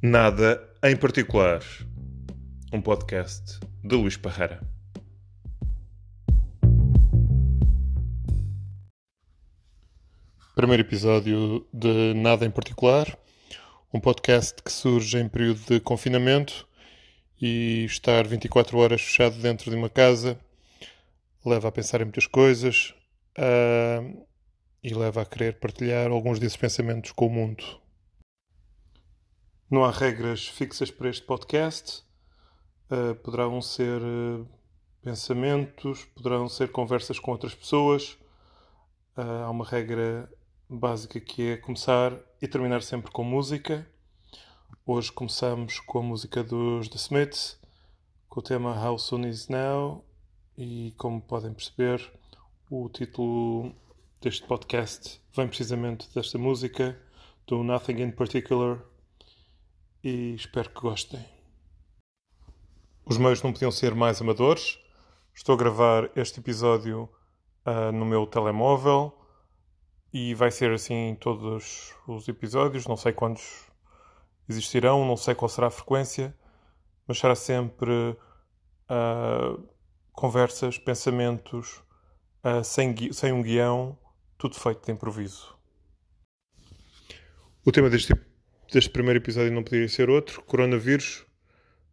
[0.00, 1.60] Nada em particular.
[2.72, 4.60] Um podcast de Luís Parreira.
[10.54, 13.18] Primeiro episódio de Nada em particular.
[13.92, 16.64] Um podcast que surge em período de confinamento
[17.42, 20.38] e estar 24 horas fechado dentro de uma casa
[21.44, 22.94] leva a pensar em muitas coisas
[23.36, 24.26] uh,
[24.80, 27.87] e leva a querer partilhar alguns desses pensamentos com o mundo.
[29.70, 32.02] Não há regras fixas para este podcast.
[32.90, 34.48] Uh, poderão ser uh,
[35.02, 38.12] pensamentos, poderão ser conversas com outras pessoas.
[39.14, 40.26] Uh, há uma regra
[40.70, 43.86] básica que é começar e terminar sempre com música.
[44.86, 47.60] Hoje começamos com a música dos The Smiths,
[48.26, 50.02] com o tema How Soon Is Now,
[50.56, 52.10] e como podem perceber,
[52.70, 53.74] o título
[54.18, 56.98] deste podcast vem precisamente desta música,
[57.46, 58.82] do Nothing in Particular,
[60.02, 61.24] e espero que gostem.
[63.04, 64.78] Os meios não podiam ser mais amadores.
[65.34, 67.08] Estou a gravar este episódio
[67.66, 69.16] uh, no meu telemóvel
[70.12, 72.86] e vai ser assim todos os episódios.
[72.86, 73.70] Não sei quantos
[74.48, 76.36] existirão, não sei qual será a frequência,
[77.06, 78.16] mas será sempre
[78.90, 79.68] uh,
[80.12, 81.82] conversas, pensamentos,
[82.44, 83.98] uh, sem, sem um guião,
[84.36, 85.56] tudo feito de improviso.
[87.64, 88.14] O tema deste
[88.72, 91.24] deste primeiro episódio não poderia ser outro: coronavírus,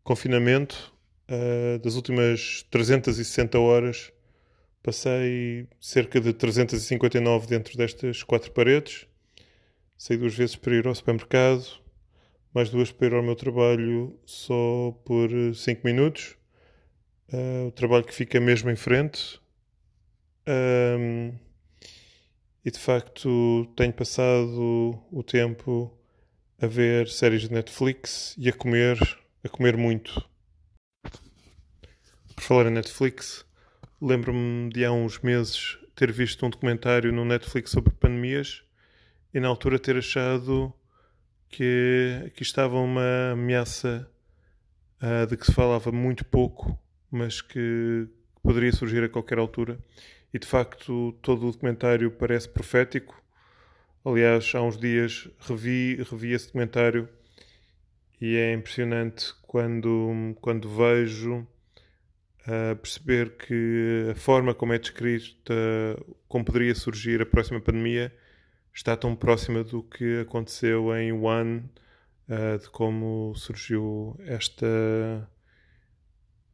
[0.04, 0.94] confinamento.
[1.28, 4.14] Uh, das últimas 360 horas,
[4.84, 9.08] passei cerca de 359 dentro destas quatro paredes.
[9.98, 11.66] Saí duas vezes para ir ao supermercado,
[12.54, 16.38] mais duas para ir ao meu trabalho só por 5 minutos.
[17.34, 19.42] Uh, o trabalho que fica mesmo em frente.
[20.48, 21.34] Um,
[22.64, 25.92] e de facto tenho passado o tempo
[26.62, 28.98] a ver séries de Netflix e a comer,
[29.44, 30.24] a comer muito.
[32.34, 33.46] Por falar em Netflix,
[34.02, 38.64] lembro-me de há uns meses ter visto um documentário no Netflix sobre pandemias
[39.34, 40.74] e na altura ter achado
[41.50, 44.10] que aqui estava uma ameaça
[45.02, 46.78] uh, de que se falava muito pouco,
[47.12, 48.08] mas que
[48.42, 49.78] poderia surgir a qualquer altura.
[50.34, 53.25] E de facto, todo o documentário parece profético
[54.08, 57.10] Aliás, há uns dias revi, revi esse documentário
[58.22, 65.56] e é impressionante quando, quando vejo uh, perceber que a forma como é descrita,
[66.28, 68.16] como poderia surgir a próxima pandemia,
[68.72, 71.64] está tão próxima do que aconteceu em Wuhan,
[72.30, 75.28] uh, de como surgiu esta,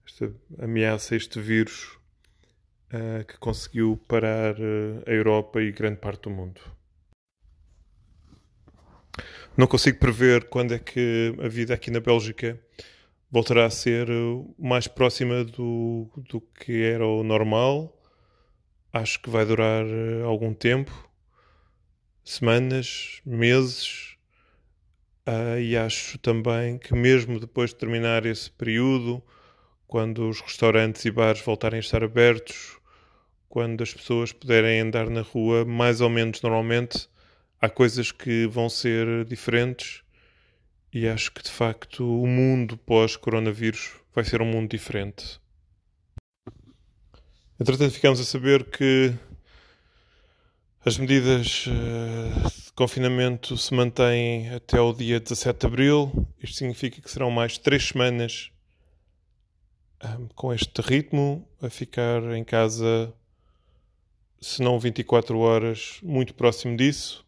[0.07, 1.99] esta ameaça, este vírus
[2.93, 4.55] uh, que conseguiu parar
[5.05, 6.61] a Europa e grande parte do mundo.
[9.57, 12.59] Não consigo prever quando é que a vida aqui na Bélgica
[13.29, 17.97] voltará a ser uh, mais próxima do, do que era o normal.
[18.91, 21.09] Acho que vai durar uh, algum tempo
[22.23, 24.15] semanas, meses.
[25.27, 29.23] Uh, e acho também que, mesmo depois de terminar esse período,
[29.87, 32.77] quando os restaurantes e bares voltarem a estar abertos,
[33.47, 37.09] quando as pessoas puderem andar na rua mais ou menos normalmente,
[37.61, 40.01] há coisas que vão ser diferentes
[40.91, 45.39] e acho que de facto o mundo pós-coronavírus vai ser um mundo diferente.
[47.59, 49.13] Entretanto, ficamos a saber que
[50.83, 56.27] as medidas eh, de confinamento se mantêm até o dia 17 de abril.
[56.41, 58.51] Isto significa que serão mais três semanas
[60.35, 63.13] com este ritmo, a ficar em casa,
[64.39, 67.23] se não 24 horas, muito próximo disso.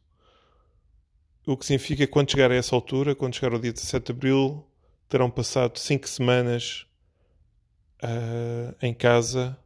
[1.45, 4.11] O que significa que quando chegar a essa altura, quando chegar ao dia 17 de
[4.13, 4.65] Abril,
[5.09, 6.87] terão passado 5 semanas
[8.01, 9.57] uh, em casa.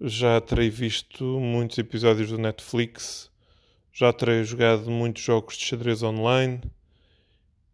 [0.00, 3.30] Já terei visto muitos episódios do Netflix,
[3.92, 6.60] já terei jogado muitos jogos de xadrez online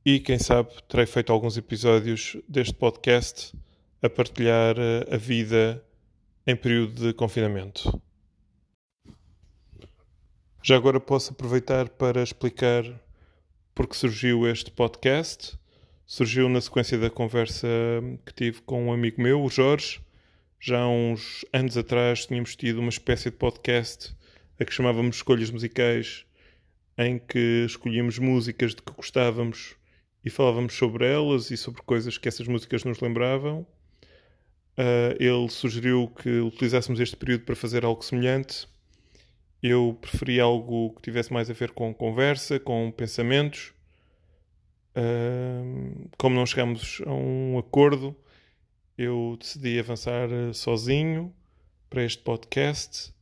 [0.04, 3.54] e, quem sabe, terei feito alguns episódios deste podcast
[4.02, 5.82] a partilhar ah, a vida
[6.46, 8.00] em período de confinamento.
[10.60, 12.84] Já agora posso aproveitar para explicar
[13.74, 15.56] porque surgiu este podcast.
[16.04, 17.68] Surgiu na sequência da conversa
[18.26, 20.00] que tive com um amigo meu, o Jorge.
[20.58, 24.12] Já há uns anos atrás tínhamos tido uma espécie de podcast
[24.58, 26.26] a que chamávamos Escolhas Musicais,
[26.98, 29.76] em que escolhíamos músicas de que gostávamos
[30.24, 33.64] e falávamos sobre elas e sobre coisas que essas músicas nos lembravam.
[34.76, 38.66] Uh, ele sugeriu que utilizássemos este período para fazer algo semelhante
[39.62, 43.72] eu preferi algo que tivesse mais a ver com conversa, com pensamentos.
[44.96, 48.16] Uh, como não chegamos a um acordo,
[48.96, 51.32] eu decidi avançar uh, sozinho
[51.88, 53.12] para este podcast.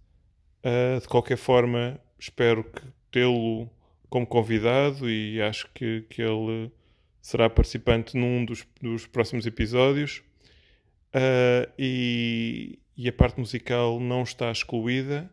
[0.64, 3.70] Uh, de qualquer forma, espero que tê-lo
[4.08, 6.70] como convidado e acho que, que ele
[7.20, 10.22] será participante num dos, dos próximos episódios.
[11.14, 15.30] Uh, e, e, a parte musical não está excluída.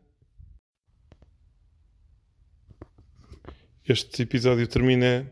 [3.86, 5.30] Este episódio termina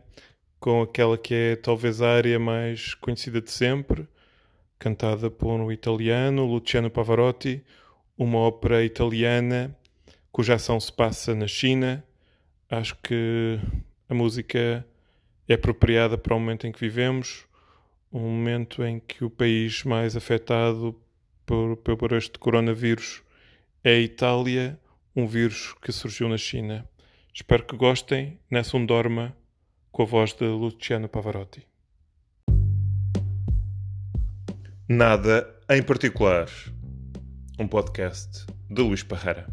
[0.60, 4.06] com aquela que é talvez a área mais conhecida de sempre,
[4.78, 7.64] cantada por um italiano, Luciano Pavarotti,
[8.14, 9.74] uma ópera italiana
[10.30, 12.04] cuja ação se passa na China.
[12.68, 13.58] Acho que
[14.06, 14.86] a música
[15.48, 17.46] é apropriada para o momento em que vivemos,
[18.12, 20.94] um momento em que o país mais afetado
[21.46, 23.22] por, por este coronavírus
[23.82, 24.78] é a Itália,
[25.16, 26.86] um vírus que surgiu na China.
[27.34, 28.38] Espero que gostem.
[28.50, 29.34] Nessun Dorma,
[29.90, 31.66] com a voz de Luciano Pavarotti.
[34.86, 36.46] Nada em particular.
[37.58, 39.46] Um podcast de Luís Parreira.